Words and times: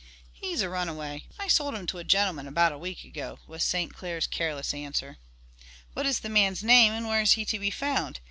"He's 0.33 0.63
a 0.63 0.69
runaway. 0.69 1.25
I 1.37 1.47
sold 1.47 1.75
him 1.75 1.85
to 1.85 1.99
a 1.99 2.03
gentleman 2.03 2.47
about 2.47 2.71
a 2.71 2.77
week 2.79 3.03
ago," 3.03 3.37
was 3.45 3.63
St. 3.63 3.93
Clair's 3.93 4.25
careless 4.25 4.73
answer. 4.73 5.17
"What 5.93 6.07
is 6.07 6.21
the 6.21 6.27
man's 6.27 6.63
name, 6.63 6.91
and 6.91 7.07
where 7.07 7.21
is 7.21 7.33
he 7.33 7.45
to 7.45 7.59
be 7.59 7.69
found? 7.69 8.19